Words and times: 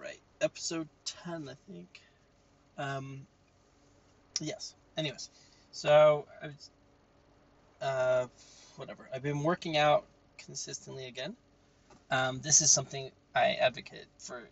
right. 0.00 0.20
Episode 0.40 0.88
10, 1.24 1.48
I 1.48 1.54
think. 1.70 2.00
Um, 2.78 3.26
yes. 4.40 4.74
Anyways, 4.96 5.30
so 5.72 6.26
I 6.42 6.46
was, 6.46 6.70
uh, 7.80 8.26
whatever. 8.76 9.08
I've 9.14 9.22
been 9.22 9.42
working 9.42 9.76
out 9.76 10.04
consistently 10.38 11.06
again. 11.06 11.36
Um, 12.10 12.40
this 12.40 12.62
is 12.62 12.70
something 12.70 13.10
I 13.34 13.54
advocate 13.54 14.06
for. 14.18 14.42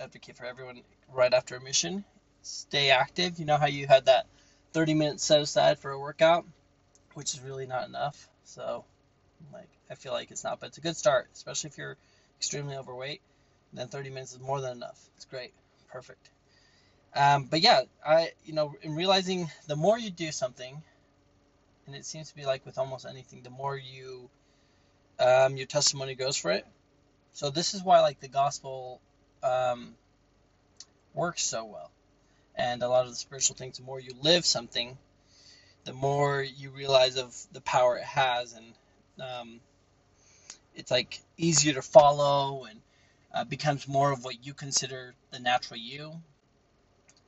Advocate 0.00 0.36
for 0.36 0.44
everyone 0.44 0.80
right 1.12 1.34
after 1.34 1.56
a 1.56 1.60
mission. 1.60 2.04
Stay 2.42 2.90
active. 2.90 3.38
You 3.38 3.46
know 3.46 3.56
how 3.56 3.66
you 3.66 3.86
had 3.86 4.06
that 4.06 4.26
30 4.72 4.94
minutes 4.94 5.24
set 5.24 5.40
aside 5.40 5.78
for 5.78 5.90
a 5.90 5.98
workout, 5.98 6.44
which 7.14 7.34
is 7.34 7.40
really 7.40 7.66
not 7.66 7.88
enough. 7.88 8.28
So, 8.44 8.84
like, 9.52 9.68
I 9.90 9.94
feel 9.94 10.12
like 10.12 10.30
it's 10.30 10.44
not, 10.44 10.60
but 10.60 10.68
it's 10.68 10.78
a 10.78 10.82
good 10.82 10.96
start, 10.96 11.28
especially 11.34 11.70
if 11.70 11.78
you're 11.78 11.96
extremely 12.38 12.76
overweight. 12.76 13.20
Then 13.72 13.88
30 13.88 14.10
minutes 14.10 14.32
is 14.32 14.40
more 14.40 14.60
than 14.60 14.72
enough. 14.72 14.98
It's 15.16 15.24
great, 15.24 15.52
perfect. 15.88 16.30
Um, 17.14 17.44
but 17.44 17.60
yeah, 17.60 17.82
I 18.06 18.32
you 18.44 18.52
know 18.52 18.74
in 18.82 18.94
realizing 18.94 19.50
the 19.66 19.76
more 19.76 19.98
you 19.98 20.10
do 20.10 20.30
something, 20.30 20.82
and 21.86 21.96
it 21.96 22.04
seems 22.04 22.28
to 22.28 22.36
be 22.36 22.44
like 22.44 22.64
with 22.66 22.78
almost 22.78 23.06
anything, 23.06 23.42
the 23.42 23.50
more 23.50 23.76
you 23.76 24.28
um, 25.18 25.56
your 25.56 25.66
testimony 25.66 26.14
goes 26.14 26.36
for 26.36 26.50
it. 26.50 26.66
So 27.32 27.50
this 27.50 27.74
is 27.74 27.82
why 27.82 28.00
like 28.00 28.20
the 28.20 28.28
gospel 28.28 29.00
um, 29.42 29.94
works 31.14 31.42
so 31.42 31.64
well, 31.64 31.90
and 32.54 32.82
a 32.82 32.88
lot 32.88 33.04
of 33.04 33.10
the 33.10 33.16
spiritual 33.16 33.56
things. 33.56 33.78
The 33.78 33.84
more 33.84 34.00
you 34.00 34.12
live 34.22 34.44
something, 34.44 34.96
the 35.84 35.92
more 35.92 36.42
you 36.42 36.70
realize 36.70 37.16
of 37.16 37.34
the 37.52 37.60
power 37.62 37.96
it 37.96 38.04
has, 38.04 38.54
and 38.54 38.66
um, 39.20 39.60
it's 40.74 40.90
like 40.90 41.20
easier 41.36 41.74
to 41.74 41.82
follow 41.82 42.64
and 42.64 42.80
uh, 43.32 43.44
becomes 43.44 43.86
more 43.86 44.12
of 44.12 44.24
what 44.24 44.44
you 44.44 44.54
consider 44.54 45.14
the 45.30 45.38
natural 45.38 45.78
you. 45.78 46.20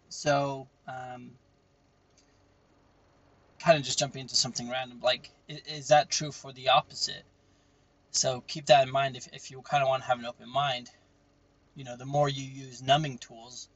So, 0.09 0.67
um, 0.89 1.33
kind 3.61 3.79
of 3.79 3.85
just 3.85 3.99
jumping 3.99 4.23
into 4.23 4.35
something 4.35 4.69
random, 4.69 5.01
like, 5.03 5.31
is, 5.49 5.89
that 5.89 6.11
true 6.11 6.33
for 6.33 6.53
the 6.53 6.71
opposite? 6.71 7.25
So 8.11 8.43
keep 8.47 8.67
that 8.67 8.87
in 8.87 8.93
mind 8.93 9.17
if, 9.17 9.29
if 9.33 9.51
you 9.51 9.61
kind 9.63 9.83
of 9.83 9.89
want 9.89 10.03
to 10.03 10.09
have 10.09 10.19
an 10.19 10.25
open 10.25 10.49
mind. 10.49 10.91
You 11.77 11.85
know, 11.85 11.97
the 11.97 12.07
more 12.07 12.29
you 12.29 12.45
use 12.45 12.83
numbing 12.83 13.19
tools, 13.19 13.69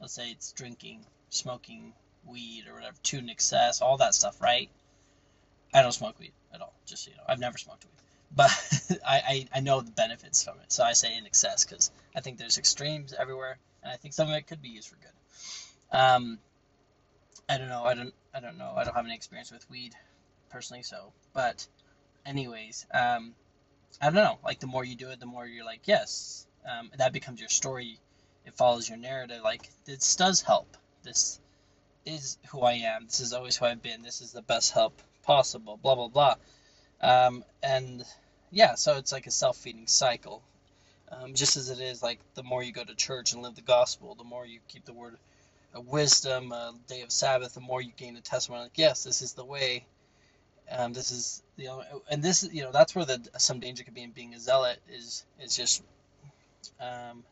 let's 0.00 0.12
say 0.12 0.30
it's 0.30 0.52
drinking, 0.52 1.06
smoking, 1.30 1.94
weed, 2.26 2.64
or 2.68 2.74
whatever, 2.74 2.96
to 3.04 3.18
an 3.18 3.30
excess, 3.30 3.80
all 3.80 3.96
that 3.96 4.14
stuff, 4.14 4.40
right? 4.40 4.68
I 5.72 5.82
don't 5.82 5.92
smoke 5.92 6.18
weed 6.18 6.32
at 6.52 6.60
all, 6.60 6.74
just 6.84 7.04
so 7.04 7.10
you 7.10 7.16
know. 7.16 7.22
I've 7.26 7.38
never 7.38 7.56
smoked 7.56 7.84
weed 7.84 8.07
but 8.34 8.50
I, 9.06 9.16
I, 9.16 9.46
I 9.56 9.60
know 9.60 9.80
the 9.80 9.90
benefits 9.90 10.42
from 10.44 10.54
it. 10.62 10.72
So 10.72 10.84
I 10.84 10.92
say 10.92 11.16
in 11.16 11.26
excess 11.26 11.64
because 11.64 11.90
I 12.14 12.20
think 12.20 12.38
there's 12.38 12.58
extremes 12.58 13.12
everywhere, 13.12 13.58
and 13.82 13.92
I 13.92 13.96
think 13.96 14.14
some 14.14 14.28
of 14.28 14.34
it 14.34 14.46
could 14.46 14.62
be 14.62 14.68
used 14.68 14.88
for 14.88 14.96
good. 14.96 15.96
Um, 15.98 16.38
I 17.48 17.58
don't 17.58 17.68
know. 17.68 17.84
I 17.84 17.94
don't. 17.94 18.14
I 18.34 18.40
don't 18.40 18.58
know. 18.58 18.72
I 18.76 18.84
don't 18.84 18.94
have 18.94 19.06
any 19.06 19.14
experience 19.14 19.50
with 19.50 19.68
weed 19.70 19.94
personally. 20.50 20.82
So, 20.82 21.12
but 21.32 21.66
anyways, 22.26 22.86
um, 22.92 23.34
I 24.00 24.06
don't 24.06 24.14
know. 24.14 24.38
Like 24.44 24.60
the 24.60 24.66
more 24.66 24.84
you 24.84 24.96
do 24.96 25.10
it, 25.10 25.20
the 25.20 25.26
more 25.26 25.46
you're 25.46 25.64
like, 25.64 25.80
yes, 25.84 26.46
um, 26.68 26.90
that 26.98 27.12
becomes 27.12 27.40
your 27.40 27.48
story. 27.48 27.98
It 28.44 28.54
follows 28.54 28.88
your 28.88 28.98
narrative. 28.98 29.42
Like 29.42 29.70
this 29.84 30.16
does 30.16 30.42
help. 30.42 30.76
This 31.02 31.40
is 32.04 32.38
who 32.50 32.62
I 32.62 32.72
am. 32.74 33.06
This 33.06 33.20
is 33.20 33.32
always 33.32 33.56
who 33.56 33.64
I've 33.64 33.82
been. 33.82 34.02
This 34.02 34.20
is 34.20 34.32
the 34.32 34.42
best 34.42 34.72
help 34.72 35.00
possible. 35.22 35.78
Blah 35.82 35.94
blah 35.94 36.08
blah. 36.08 36.34
Um, 37.00 37.44
and 37.62 38.04
yeah, 38.50 38.74
so 38.74 38.96
it's 38.96 39.12
like 39.12 39.26
a 39.26 39.30
self 39.30 39.56
feeding 39.56 39.86
cycle. 39.86 40.42
Um, 41.10 41.34
just 41.34 41.56
as 41.56 41.70
it 41.70 41.80
is 41.80 42.02
like 42.02 42.20
the 42.34 42.42
more 42.42 42.62
you 42.62 42.72
go 42.72 42.84
to 42.84 42.94
church 42.94 43.32
and 43.32 43.42
live 43.42 43.54
the 43.54 43.62
gospel, 43.62 44.14
the 44.14 44.24
more 44.24 44.46
you 44.46 44.60
keep 44.68 44.84
the 44.84 44.92
word 44.92 45.16
of 45.74 45.86
wisdom, 45.86 46.52
a 46.52 46.74
day 46.86 47.02
of 47.02 47.10
Sabbath, 47.10 47.54
the 47.54 47.60
more 47.60 47.80
you 47.80 47.92
gain 47.96 48.16
a 48.16 48.20
testimony. 48.20 48.64
Like, 48.64 48.72
yes, 48.78 49.04
this 49.04 49.22
is 49.22 49.32
the 49.32 49.44
way. 49.44 49.86
Um, 50.70 50.92
this 50.92 51.10
is 51.10 51.42
you 51.56 51.66
know, 51.66 51.82
and 52.10 52.22
this 52.22 52.46
you 52.52 52.62
know 52.62 52.72
that's 52.72 52.94
where 52.94 53.06
the 53.06 53.26
some 53.38 53.60
danger 53.60 53.84
could 53.84 53.94
be 53.94 54.02
in 54.02 54.10
being 54.10 54.34
a 54.34 54.40
zealot 54.40 54.78
is 54.88 55.24
is 55.40 55.56
just 55.56 55.82
um, 56.80 57.24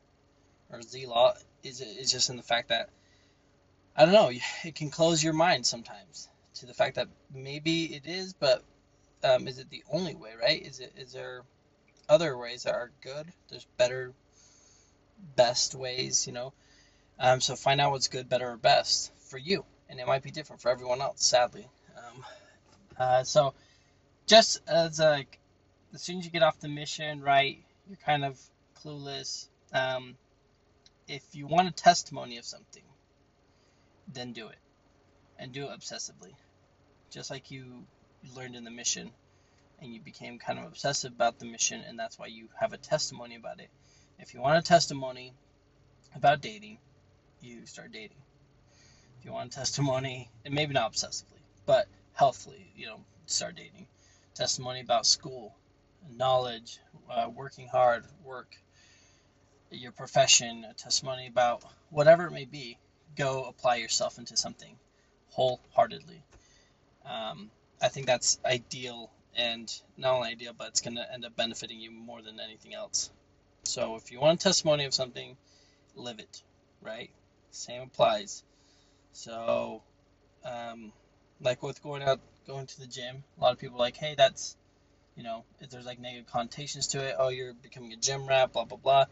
or 0.72 0.80
zealot 0.80 1.36
is 1.62 1.80
is 1.80 2.10
just 2.10 2.30
in 2.30 2.36
the 2.36 2.42
fact 2.42 2.68
that 2.68 2.88
I 3.94 4.04
don't 4.04 4.14
know 4.14 4.30
it 4.64 4.74
can 4.74 4.90
close 4.90 5.22
your 5.22 5.34
mind 5.34 5.66
sometimes 5.66 6.28
to 6.54 6.66
the 6.66 6.74
fact 6.74 6.96
that 6.96 7.08
maybe 7.34 7.94
it 7.94 8.06
is, 8.06 8.32
but 8.32 8.64
um, 9.24 9.48
is 9.48 9.58
it 9.58 9.70
the 9.70 9.82
only 9.90 10.14
way, 10.14 10.32
right? 10.40 10.62
Is 10.62 10.80
it 10.80 10.92
is 10.96 11.12
there 11.12 11.42
other 12.08 12.36
ways 12.36 12.64
that 12.64 12.74
are 12.74 12.90
good? 13.02 13.26
There's 13.48 13.66
better, 13.76 14.12
best 15.34 15.74
ways, 15.74 16.26
you 16.26 16.32
know. 16.32 16.52
Um, 17.18 17.40
so 17.40 17.56
find 17.56 17.80
out 17.80 17.92
what's 17.92 18.08
good, 18.08 18.28
better, 18.28 18.50
or 18.50 18.56
best 18.56 19.12
for 19.30 19.38
you, 19.38 19.64
and 19.88 19.98
it 19.98 20.06
might 20.06 20.22
be 20.22 20.30
different 20.30 20.62
for 20.62 20.70
everyone 20.70 21.00
else, 21.00 21.24
sadly. 21.24 21.66
Um, 21.96 22.24
uh, 22.98 23.24
so 23.24 23.54
just 24.26 24.60
as 24.68 24.98
like 24.98 25.38
as 25.94 26.02
soon 26.02 26.18
as 26.18 26.24
you 26.24 26.30
get 26.30 26.42
off 26.42 26.60
the 26.60 26.68
mission, 26.68 27.22
right, 27.22 27.58
you're 27.88 27.98
kind 28.04 28.24
of 28.24 28.38
clueless. 28.82 29.48
Um, 29.72 30.16
if 31.08 31.22
you 31.34 31.46
want 31.46 31.68
a 31.68 31.72
testimony 31.72 32.38
of 32.38 32.44
something, 32.44 32.82
then 34.12 34.32
do 34.32 34.48
it, 34.48 34.58
and 35.38 35.52
do 35.52 35.64
it 35.64 35.70
obsessively, 35.70 36.34
just 37.10 37.30
like 37.30 37.50
you 37.50 37.84
learned 38.34 38.56
in 38.56 38.64
the 38.64 38.70
mission 38.70 39.10
and 39.80 39.92
you 39.92 40.00
became 40.00 40.38
kind 40.38 40.58
of 40.58 40.64
obsessive 40.64 41.12
about 41.12 41.38
the 41.38 41.46
mission 41.46 41.82
and 41.86 41.98
that's 41.98 42.18
why 42.18 42.26
you 42.26 42.48
have 42.58 42.72
a 42.72 42.78
testimony 42.78 43.36
about 43.36 43.60
it. 43.60 43.68
If 44.18 44.34
you 44.34 44.40
want 44.40 44.58
a 44.58 44.62
testimony 44.66 45.34
about 46.14 46.40
dating, 46.40 46.78
you 47.40 47.66
start 47.66 47.92
dating. 47.92 48.16
If 49.18 49.24
you 49.26 49.32
want 49.32 49.52
a 49.52 49.58
testimony, 49.58 50.30
and 50.44 50.54
maybe 50.54 50.72
not 50.72 50.92
obsessively, 50.92 51.40
but 51.66 51.86
healthily, 52.14 52.72
you 52.76 52.86
know, 52.86 53.00
start 53.26 53.56
dating. 53.56 53.86
Testimony 54.34 54.80
about 54.80 55.06
school, 55.06 55.54
knowledge, 56.10 56.78
uh, 57.10 57.28
working 57.34 57.68
hard, 57.68 58.04
work, 58.24 58.56
your 59.70 59.92
profession, 59.92 60.64
a 60.68 60.74
testimony 60.74 61.26
about 61.26 61.62
whatever 61.90 62.26
it 62.26 62.32
may 62.32 62.44
be, 62.44 62.78
go 63.16 63.44
apply 63.44 63.76
yourself 63.76 64.18
into 64.18 64.36
something 64.36 64.76
wholeheartedly. 65.30 66.22
Um, 67.04 67.50
I 67.80 67.88
think 67.88 68.06
that's 68.06 68.38
ideal 68.44 69.10
and 69.36 69.72
not 69.96 70.14
only 70.14 70.30
ideal, 70.30 70.52
but 70.56 70.68
it's 70.68 70.80
going 70.80 70.96
to 70.96 71.12
end 71.12 71.24
up 71.24 71.36
benefiting 71.36 71.78
you 71.78 71.90
more 71.90 72.22
than 72.22 72.40
anything 72.40 72.74
else. 72.74 73.10
So 73.64 73.96
if 73.96 74.10
you 74.10 74.20
want 74.20 74.40
a 74.40 74.42
testimony 74.42 74.84
of 74.84 74.94
something, 74.94 75.36
live 75.94 76.18
it, 76.18 76.42
right? 76.80 77.10
Same 77.50 77.82
applies. 77.82 78.42
So, 79.12 79.82
um, 80.44 80.92
like 81.40 81.62
with 81.62 81.82
going 81.82 82.02
out, 82.02 82.20
going 82.46 82.66
to 82.66 82.80
the 82.80 82.86
gym, 82.86 83.24
a 83.38 83.42
lot 83.42 83.52
of 83.52 83.58
people 83.58 83.76
are 83.76 83.80
like, 83.80 83.96
hey, 83.96 84.14
that's, 84.16 84.56
you 85.16 85.22
know, 85.22 85.44
if 85.60 85.70
there's 85.70 85.86
like 85.86 85.98
negative 85.98 86.30
connotations 86.30 86.88
to 86.88 87.02
it, 87.02 87.16
oh, 87.18 87.28
you're 87.28 87.54
becoming 87.54 87.92
a 87.92 87.96
gym 87.96 88.26
rat, 88.26 88.52
blah, 88.52 88.64
blah, 88.64 88.78
blah. 88.78 89.04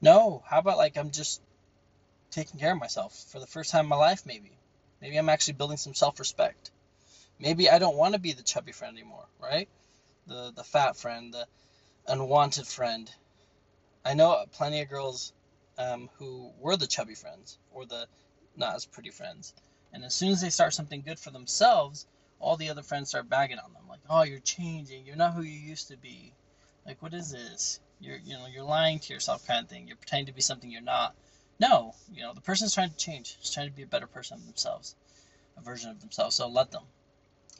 No, 0.00 0.42
how 0.46 0.58
about 0.58 0.78
like 0.78 0.96
I'm 0.96 1.10
just 1.10 1.40
taking 2.30 2.58
care 2.58 2.72
of 2.72 2.78
myself 2.78 3.24
for 3.30 3.38
the 3.38 3.46
first 3.46 3.70
time 3.70 3.84
in 3.84 3.88
my 3.88 3.96
life, 3.96 4.24
maybe? 4.24 4.52
Maybe 5.00 5.16
I'm 5.16 5.28
actually 5.28 5.54
building 5.54 5.76
some 5.76 5.94
self 5.94 6.18
respect. 6.18 6.69
Maybe 7.40 7.70
I 7.70 7.78
don't 7.78 7.96
want 7.96 8.12
to 8.12 8.20
be 8.20 8.34
the 8.34 8.42
chubby 8.42 8.72
friend 8.72 8.96
anymore, 8.96 9.26
right? 9.40 9.66
The 10.26 10.52
the 10.54 10.62
fat 10.62 10.94
friend, 10.96 11.32
the 11.32 11.46
unwanted 12.06 12.66
friend. 12.66 13.10
I 14.04 14.12
know 14.12 14.44
plenty 14.52 14.82
of 14.82 14.90
girls 14.90 15.32
um, 15.78 16.10
who 16.18 16.52
were 16.58 16.76
the 16.76 16.86
chubby 16.86 17.14
friends 17.14 17.58
or 17.72 17.86
the 17.86 18.06
not 18.56 18.74
as 18.74 18.84
pretty 18.84 19.08
friends, 19.10 19.54
and 19.90 20.04
as 20.04 20.12
soon 20.12 20.32
as 20.32 20.42
they 20.42 20.50
start 20.50 20.74
something 20.74 21.00
good 21.00 21.18
for 21.18 21.30
themselves, 21.30 22.06
all 22.40 22.56
the 22.56 22.68
other 22.68 22.82
friends 22.82 23.08
start 23.08 23.30
bagging 23.30 23.58
on 23.58 23.72
them, 23.72 23.88
like, 23.88 24.00
"Oh, 24.10 24.22
you're 24.22 24.40
changing. 24.40 25.06
You're 25.06 25.16
not 25.16 25.32
who 25.32 25.40
you 25.40 25.58
used 25.58 25.88
to 25.88 25.96
be. 25.96 26.34
Like, 26.84 27.00
what 27.00 27.14
is 27.14 27.30
this? 27.30 27.80
You're 28.00 28.18
you 28.18 28.36
know 28.36 28.48
you're 28.48 28.64
lying 28.64 28.98
to 28.98 29.14
yourself, 29.14 29.46
kind 29.46 29.64
of 29.64 29.70
thing. 29.70 29.86
You're 29.88 29.96
pretending 29.96 30.26
to 30.26 30.32
be 30.32 30.42
something 30.42 30.70
you're 30.70 30.82
not." 30.82 31.14
No, 31.58 31.94
you 32.12 32.22
know 32.22 32.34
the 32.34 32.42
person's 32.42 32.74
trying 32.74 32.90
to 32.90 32.96
change. 32.96 33.38
He's 33.40 33.50
trying 33.50 33.70
to 33.70 33.74
be 33.74 33.82
a 33.82 33.86
better 33.86 34.06
person 34.06 34.44
themselves, 34.44 34.94
a 35.56 35.62
version 35.62 35.90
of 35.90 36.00
themselves. 36.00 36.36
So 36.36 36.46
let 36.46 36.70
them. 36.70 36.84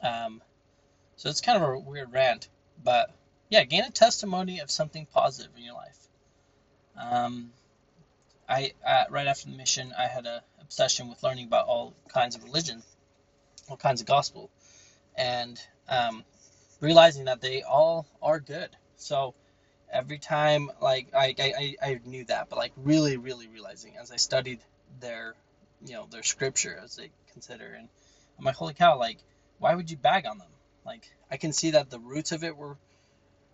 Um, 0.01 0.41
so 1.15 1.29
it's 1.29 1.41
kind 1.41 1.61
of 1.61 1.69
a 1.69 1.79
weird 1.79 2.11
rant, 2.11 2.49
but 2.83 3.11
yeah, 3.49 3.63
gain 3.63 3.83
a 3.83 3.91
testimony 3.91 4.59
of 4.59 4.71
something 4.71 5.05
positive 5.05 5.51
in 5.57 5.63
your 5.63 5.75
life. 5.75 6.07
Um, 6.99 7.51
I 8.49 8.73
uh, 8.85 9.05
right 9.09 9.27
after 9.27 9.49
the 9.49 9.55
mission, 9.55 9.93
I 9.97 10.07
had 10.07 10.25
a 10.25 10.41
obsession 10.59 11.09
with 11.09 11.21
learning 11.23 11.45
about 11.45 11.67
all 11.67 11.93
kinds 12.07 12.35
of 12.35 12.43
religion, 12.43 12.81
all 13.69 13.77
kinds 13.77 14.01
of 14.01 14.07
gospel, 14.07 14.49
and 15.15 15.61
um, 15.87 16.23
realizing 16.79 17.25
that 17.25 17.41
they 17.41 17.61
all 17.61 18.07
are 18.21 18.39
good. 18.39 18.69
So 18.95 19.35
every 19.91 20.17
time, 20.17 20.71
like 20.81 21.07
I, 21.13 21.35
I 21.37 21.75
I 21.81 21.99
knew 22.05 22.25
that, 22.25 22.49
but 22.49 22.57
like 22.57 22.71
really, 22.77 23.17
really 23.17 23.47
realizing 23.47 23.97
as 23.97 24.11
I 24.11 24.15
studied 24.15 24.59
their, 24.99 25.35
you 25.85 25.93
know, 25.93 26.07
their 26.09 26.23
scripture 26.23 26.79
as 26.83 26.95
they 26.95 27.09
consider, 27.33 27.75
and 27.77 27.87
I'm 28.39 28.45
like, 28.45 28.55
holy 28.55 28.73
cow, 28.73 28.97
like 28.97 29.17
why 29.61 29.75
would 29.75 29.89
you 29.89 29.97
bag 29.97 30.25
on 30.25 30.37
them? 30.37 30.47
Like 30.85 31.09
I 31.29 31.37
can 31.37 31.53
see 31.53 31.71
that 31.71 31.89
the 31.89 31.99
roots 31.99 32.33
of 32.33 32.43
it 32.43 32.57
were 32.57 32.77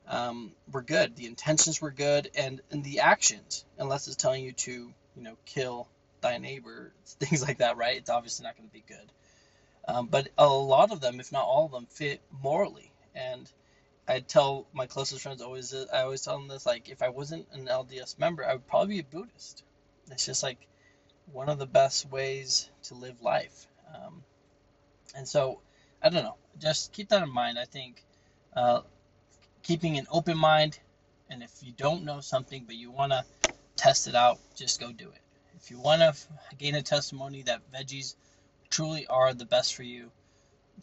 um, 0.08 0.54
were 0.72 0.82
good, 0.82 1.16
the 1.16 1.28
intentions 1.28 1.82
were 1.82 1.92
good, 1.92 2.32
and 2.36 2.62
and 2.72 2.84
the 2.84 3.02
actions, 3.02 3.66
unless 3.78 4.08
it's 4.08 4.16
telling 4.16 4.44
you 4.44 4.54
to 4.54 4.94
you 5.18 5.24
know, 5.24 5.38
kill 5.46 5.88
thy 6.22 6.38
neighbor, 6.38 6.94
things 7.06 7.42
like 7.42 7.58
that, 7.58 7.78
right? 7.78 7.98
It's 7.98 8.10
obviously 8.10 8.46
not 8.46 8.56
going 8.56 8.70
to 8.70 8.74
be 8.74 8.84
good. 8.88 9.12
Um, 9.88 10.08
but 10.08 10.30
a 10.38 10.48
lot 10.48 10.92
of 10.92 11.02
them, 11.02 11.20
if 11.20 11.32
not 11.32 11.46
all 11.46 11.66
of 11.66 11.72
them, 11.72 11.88
fit 11.90 12.22
morally. 12.42 12.92
And 13.16 13.52
I 14.08 14.20
tell 14.20 14.68
my 14.74 14.86
closest 14.86 15.24
friends 15.24 15.42
always, 15.42 15.74
I 15.74 16.02
always 16.02 16.22
tell 16.22 16.38
them 16.38 16.48
this, 16.48 16.66
like, 16.66 16.90
if 16.90 17.02
I 17.02 17.10
wasn't 17.10 17.48
an 17.54 17.68
LDS 17.68 18.20
member, 18.20 18.46
I 18.46 18.54
would 18.54 18.68
probably 18.68 18.96
be 18.96 19.00
a 19.00 19.04
Buddhist. 19.04 19.64
It's 20.12 20.26
just 20.26 20.44
like 20.44 20.68
one 21.32 21.50
of 21.50 21.58
the 21.58 21.66
best 21.66 22.10
ways 22.10 22.70
to 22.84 22.96
live 22.96 23.22
life. 23.22 23.68
Um, 23.94 24.24
and 25.16 25.28
so, 25.28 25.62
I 26.02 26.10
don't 26.10 26.24
know, 26.24 26.38
just 26.60 26.94
keep 26.94 27.10
that 27.10 27.24
in 27.24 27.34
mind. 27.34 27.58
I 27.58 27.66
think 27.66 28.04
uh, 28.56 28.82
keeping 29.64 29.98
an 29.98 30.08
open 30.12 30.38
mind, 30.38 30.80
and 31.30 31.44
if 31.44 31.52
you 31.62 31.74
don't 31.76 32.04
know 32.04 32.20
something 32.20 32.64
but 32.66 32.76
you 32.76 32.92
want 32.92 33.12
to 33.12 33.26
test 33.76 34.08
it 34.08 34.16
out, 34.16 34.40
just 34.56 34.80
go 34.80 34.92
do 34.92 35.10
it. 35.10 35.22
If 35.56 35.72
you 35.72 35.80
want 35.80 36.02
to 36.02 36.14
gain 36.58 36.76
a 36.76 36.82
testimony 36.82 37.42
that 37.44 37.62
veggies 37.72 38.16
truly 38.70 39.08
are 39.08 39.34
the 39.34 39.46
best 39.46 39.76
for 39.76 39.84
you, 39.84 40.12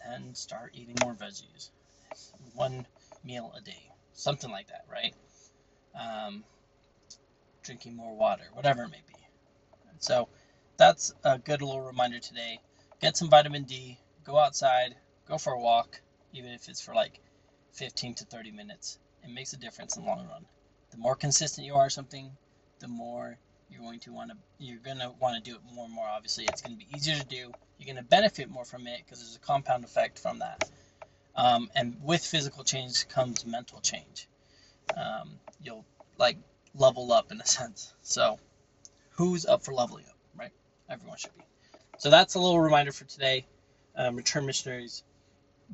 then 0.05 0.35
start 0.35 0.73
eating 0.75 0.97
more 1.03 1.15
veggies. 1.15 1.71
One 2.55 2.87
meal 3.25 3.53
a 3.57 3.61
day, 3.61 3.91
something 4.13 4.51
like 4.51 4.69
that, 4.69 4.85
right? 4.91 5.15
Um, 5.99 6.45
drinking 7.63 7.97
more 7.97 8.15
water, 8.17 8.45
whatever 8.53 8.83
it 8.83 8.91
may 8.91 9.03
be. 9.07 9.15
So 9.99 10.29
that's 10.77 11.15
a 11.25 11.39
good 11.39 11.63
little 11.63 11.81
reminder 11.81 12.19
today. 12.19 12.61
Get 13.01 13.17
some 13.17 13.31
vitamin 13.31 13.63
D, 13.63 13.99
go 14.25 14.39
outside, 14.39 14.97
go 15.29 15.39
for 15.39 15.53
a 15.53 15.61
walk, 15.61 16.01
even 16.33 16.51
if 16.51 16.69
it's 16.69 16.81
for 16.81 16.95
like 16.95 17.21
15 17.73 18.15
to 18.15 18.25
30 18.25 18.51
minutes. 18.51 18.99
It 19.23 19.31
makes 19.31 19.53
a 19.53 19.57
difference 19.57 19.97
in 19.97 20.03
the 20.03 20.09
long 20.09 20.27
run. 20.29 20.45
The 20.91 20.99
more 20.99 21.17
consistent 21.17 21.67
you 21.67 21.75
are 21.75 21.91
something, 21.91 22.31
the 22.79 22.89
more 22.89 23.39
you're 23.71 23.81
going 23.81 24.01
to 24.01 24.13
want 24.13 24.31
to 24.31 24.37
you're 24.59 24.79
going 24.79 24.99
to 24.99 25.11
want 25.19 25.43
to 25.43 25.51
do 25.51 25.57
it 25.57 25.63
more 25.75 25.87
and 25.87 25.95
more 25.95 26.07
obviously. 26.07 26.45
It's 26.45 26.61
going 26.61 26.79
to 26.79 26.85
be 26.85 26.95
easier 26.95 27.17
to 27.17 27.27
do. 27.27 27.53
You're 27.79 27.87
going 27.87 27.97
to 27.97 28.09
benefit 28.09 28.51
more 28.51 28.65
from 28.65 28.87
it 28.87 29.01
because 29.05 29.21
there's 29.21 29.37
a 29.37 29.41
compound 29.41 29.85
effect 29.85 30.19
from 30.19 30.41
that. 30.41 30.71
Um, 31.35 31.71
and 31.75 31.97
with 32.03 32.25
physical 32.25 32.63
change 32.63 33.09
comes 33.09 33.45
mental 33.45 33.81
change. 33.81 34.29
Um, 34.97 35.39
you'll 35.63 35.85
like 36.19 36.37
level 36.75 37.13
up 37.13 37.33
in 37.33 37.41
a 37.41 37.47
sense. 37.59 37.95
So 38.03 38.39
who's 39.13 39.47
up 39.47 39.65
for 39.65 39.73
leveling 39.73 40.05
up 40.05 40.15
right? 40.37 40.53
Everyone 40.89 41.17
should 41.19 41.35
be. 41.35 41.45
So 41.99 42.11
that's 42.11 42.35
a 42.35 42.39
little 42.39 42.61
reminder 42.61 42.93
for 42.93 43.05
today. 43.05 43.47
Um, 43.97 44.17
return 44.17 44.47
missionaries 44.47 45.05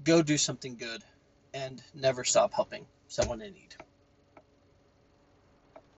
go 0.05 0.23
do 0.23 0.39
something 0.39 0.77
good 0.77 1.03
and 1.55 1.83
never 1.95 2.25
stop 2.25 2.53
helping 2.53 2.87
someone 3.09 3.41
in 3.41 3.53
need 3.55 3.75